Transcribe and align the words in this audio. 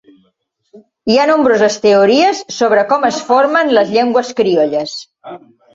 Hi 1.15 1.19
ha 1.23 1.27
nombroses 1.31 1.77
teories 1.85 2.41
sobre 2.57 2.87
com 2.95 3.07
es 3.13 3.23
formen 3.31 3.73
les 3.79 3.97
llengües 3.99 4.37
criolles. 4.43 5.03